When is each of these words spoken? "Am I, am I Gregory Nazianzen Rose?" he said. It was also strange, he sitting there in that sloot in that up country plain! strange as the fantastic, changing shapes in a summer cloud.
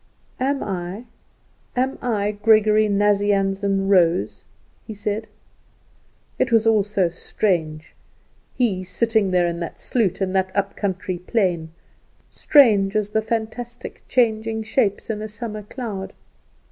"Am 0.39 0.63
I, 0.63 1.05
am 1.75 1.99
I 2.01 2.31
Gregory 2.31 2.89
Nazianzen 2.89 3.87
Rose?" 3.87 4.43
he 4.87 4.95
said. 4.95 5.27
It 6.39 6.51
was 6.51 6.65
also 6.65 7.09
strange, 7.09 7.93
he 8.55 8.83
sitting 8.83 9.29
there 9.29 9.45
in 9.45 9.59
that 9.59 9.79
sloot 9.79 10.19
in 10.19 10.33
that 10.33 10.51
up 10.55 10.75
country 10.75 11.19
plain! 11.19 11.69
strange 12.31 12.95
as 12.95 13.09
the 13.09 13.21
fantastic, 13.21 14.01
changing 14.07 14.63
shapes 14.63 15.11
in 15.11 15.21
a 15.21 15.27
summer 15.27 15.61
cloud. 15.61 16.13